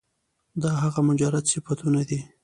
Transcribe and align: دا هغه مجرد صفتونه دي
دا 0.61 0.71
هغه 0.83 1.01
مجرد 1.09 1.43
صفتونه 1.53 2.01
دي 2.09 2.19